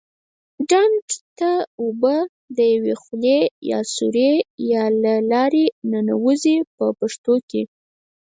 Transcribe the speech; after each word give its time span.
ډنډ 0.69 1.07
ته 1.37 1.51
اوبه 1.81 2.15
د 2.57 2.57
یوې 2.73 2.93
خولې 3.01 3.39
یا 3.71 3.79
سوري 3.95 4.33
له 5.03 5.13
لارې 5.31 5.65
ننوزي 5.91 6.57
په 6.75 6.85
پښتو 6.99 7.33
کې. 7.49 7.61